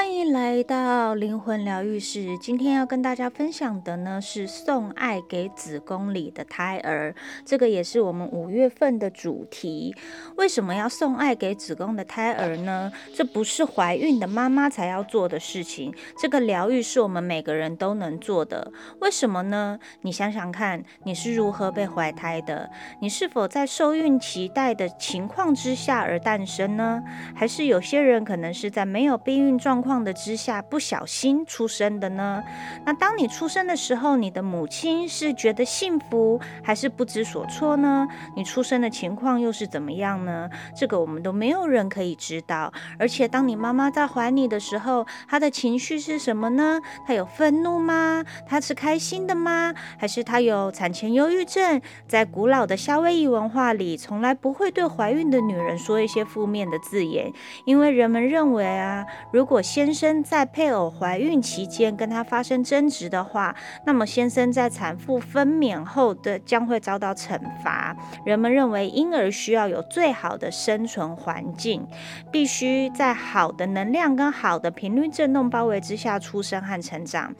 [0.00, 2.38] 欢迎来到灵魂疗愈室。
[2.38, 9.94] 今天要跟大家分享的呢是送爱给子宫里的胎儿，这个也是我们五月份的主题。
[10.38, 12.90] 为什么要送爱给子宫的胎儿呢？
[13.14, 18.72] 这不是怀孕的妈妈才要做的事情，这个疗愈是我们每个人都能做的。
[19.00, 19.78] 为什么呢？
[20.00, 22.70] 你想想看，你是如何被怀胎的？
[23.02, 27.02] 你是否在受孕期待的情况之下而诞生呢？
[27.34, 32.40] 还是有些人可能是在没有避孕状况况的之下不小心出生的呢？
[32.84, 38.06] 那当你出生的时候，你的母亲是觉得幸福还是不知所措呢？
[38.36, 40.48] 你出生的情况又是怎么样呢？
[40.76, 42.72] 这个我们都没有人可以知道。
[43.00, 46.80] 而且当你妈妈在怀你的时候，她的情绪是什么呢？
[47.04, 48.24] 她有愤怒吗？
[48.46, 49.74] 她是开心的吗？
[49.98, 51.82] 还是她有产前忧郁症？
[52.06, 57.32] 在古老的夏威夷文化里，从来不会对怀孕的女人说一些负面的字眼，
[57.64, 63.56] 因为人们认为啊，如果先先生在配偶怀孕期间跟他发生争执的话，
[63.86, 67.96] 那么先生在产妇分娩后的将会遭到惩罚。
[68.26, 71.88] 人们认为婴儿需要有最好的生存环境，
[72.30, 77.34] 必须在好的能量跟好的频率振动包围之下出生和成长。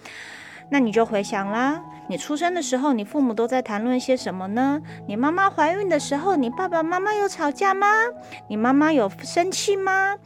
[0.71, 4.81] 那你就回想啦，你出生的时候，你父母都在谈论些什么呢？
[5.07, 7.87] 你妈妈怀孕的时候，你爸爸妈妈有吵架吗？
[8.49, 10.17] 你妈妈有生气吗？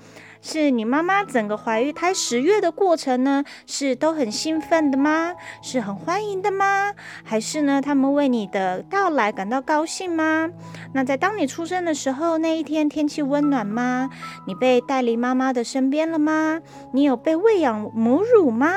[0.47, 5.35] 是你妈妈整个怀孕胎十月的过程呢，是都很兴奋的吗？
[5.63, 6.93] 是很欢迎的吗？
[7.25, 10.51] 还是呢，他们为你的到来感到高兴吗？
[10.93, 14.11] 那在当你出生的时候，那一天天气温暖吗？
[14.47, 16.61] 你被带离妈妈的身边了吗？
[16.93, 18.71] 你有被喂养母乳吗？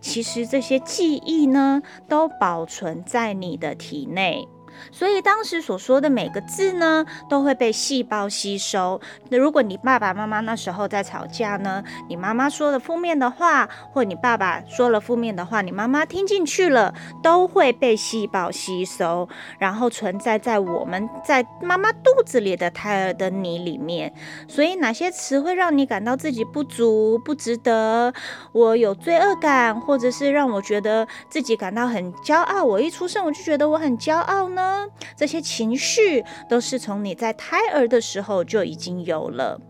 [0.00, 4.46] 其实这些记忆呢，都保存在你的体内。
[4.90, 9.00] 所以当时所说的每个字呢，都会被细胞吸收。
[9.28, 24.12] 那如果你爸爸妈妈那时候在吵架呢，你妈妈说了负面的话，或你爸爸说了负面的话，你妈妈听进去了，都会被细胞吸收，然后存在在我们在妈妈肚子里的胎儿的你里面。
[24.48, 28.12] 所以哪些词会让你感到自己不足、不值得？
[28.52, 32.64] 我有罪恶感，或者是让我觉得自己感到很骄傲。
[32.64, 34.67] 我一出生我就觉得我很骄傲呢？
[35.16, 39.60] 这些情绪都是从你在胎儿的时候就已经有了。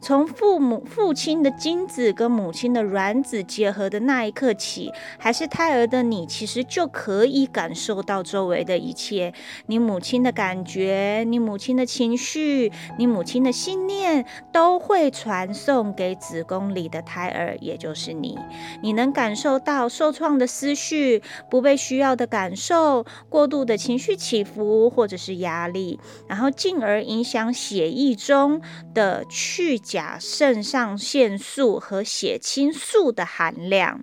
[0.00, 9.32] 从父母父亲的精子跟母亲的卵子结合的那一刻起，还是胎儿的你，其实就可以感受到周围的一切。
[9.66, 18.38] 你母亲的感觉，你母亲的情绪，你母亲的信念，都会传送给子宫里的胎儿，也就是你。
[18.82, 25.98] 你能感受到受创的思绪，不被需要的感受，过度的情绪起伏或者是压力，
[26.28, 28.60] 然后进而影响血液中
[28.94, 34.02] 的去甲肾上腺素和血清素的含量。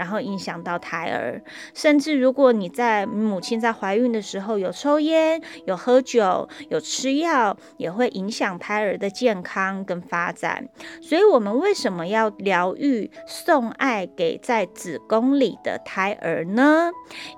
[0.00, 1.42] 然后影响到胎儿，
[1.74, 10.66] 甚至如果你在母亲在怀孕的时候有抽烟、有喝酒、有吃药，也会影响胎儿的健康跟发展。
[11.02, 16.88] 所以，我们为什么要疗愈、送爱给在子宫里的胎儿呢？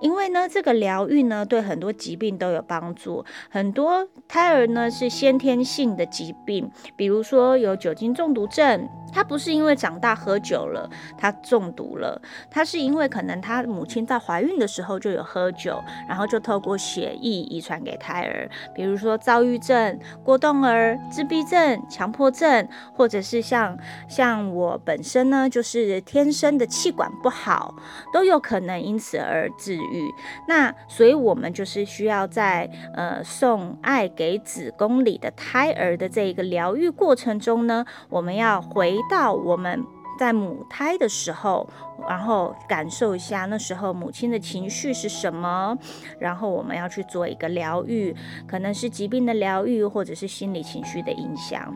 [0.00, 3.24] 因为呢，这个疗愈呢，对很多疾病都有帮助。
[3.50, 8.88] 很多胎儿呢是先天性的疾病，比如说有酒精中毒症。
[9.12, 15.78] 他不是因为长大喝酒了，他中毒了，他是因为可能他母亲在怀孕的时候就有喝酒，
[16.08, 18.48] 然后就透过血液遗传给胎儿。
[18.74, 23.76] 比如说躁郁症、过动儿、自闭症、强迫症，或者是像
[24.08, 27.74] 像我本身呢，就是天生的气管不好，
[28.14, 30.10] 都有可能因此而治愈。
[30.48, 39.01] 那所以我们就是需要在呃送爱给子宫里的胎儿的这一个疗愈过程中呢，我们要回。
[39.08, 39.84] 到我们
[40.18, 41.68] 在母胎的时候。
[42.08, 45.76] 然后感受一下那时候母亲的情绪是什么，
[46.18, 48.14] 然后我们要去做一个疗愈，
[48.46, 51.74] 可能是疾病的疗愈，或者是心理情绪的影响。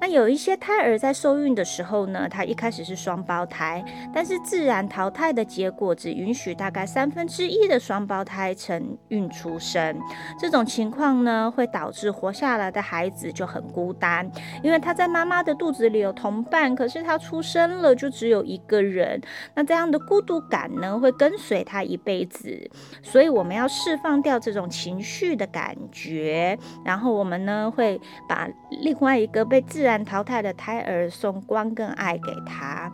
[0.00, 9.98] 那有一些胎儿在受孕的时候呢，他一开始是双胞胎，但是自然淘汰的结果只允许大概三分之一的双胞胎成孕出生。
[10.40, 14.28] 这种情况呢，会导致活下来的孩子就很孤单，
[14.62, 19.20] 因为他在妈妈的肚子里有同伴，可是他出生了就只有一个人。
[19.58, 22.70] 那这样的孤独感呢，会跟随他一辈子，
[23.02, 28.48] 所以我们要释放掉这种情绪的感觉，然后我们呢会把
[28.82, 32.88] 另外一个被自然淘汰的胎儿送光跟爱给他。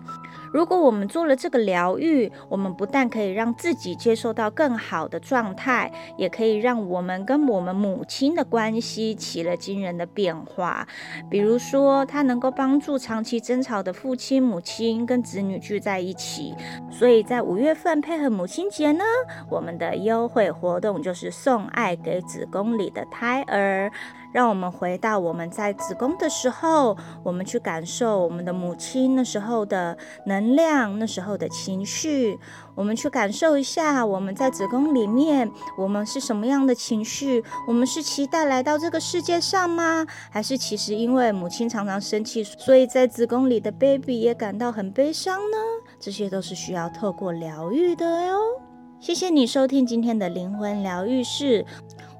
[0.54, 10.86] 如果我们做了这个疗愈，我们不但可以让自己接受到更好的状态，也可以让我们跟我们母亲的关系起了惊人的变化。
[11.28, 16.54] 比如说，它能够帮助长期争吵的父亲、母亲跟子女聚在一起。
[16.88, 19.02] 所以在五月份配合母亲节呢，
[19.50, 23.90] 我们的优惠活动就是送爱给子宫里的胎儿。
[24.34, 29.96] 让我们回到我们在子宫的时候，我们去感受我们的母亲那时候的
[30.26, 32.36] 能量，那时候的情绪。
[32.74, 35.48] 我们去感受一下我们在子宫里面，
[35.78, 37.44] 我们是什么样的情绪？
[37.68, 40.04] 我们是期待来到这个世界上吗？
[40.32, 45.56] 还是其实因为母亲常常生气，所以在子宫里的 baby 也感到很悲伤呢？
[46.00, 48.63] 这些都是需要透过疗愈的哟。
[49.04, 51.66] 谢谢你收听今天的灵魂疗愈室。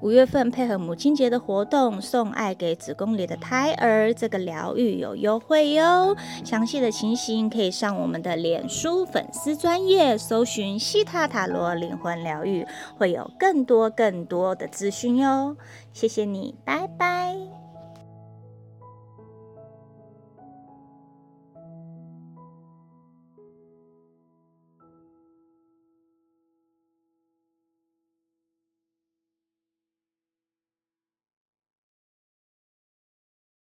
[0.03, 6.15] 五月份配合母亲节的活动，送爱给子宫里的胎儿，这个疗愈有优惠哟。
[6.45, 12.67] 详细的情形可以上我们的脸书粉丝专页搜寻西塔塔罗灵魂疗愈，
[12.99, 15.57] 会有更多更多的资讯哟。
[15.95, 17.64] 谢谢你，拜拜。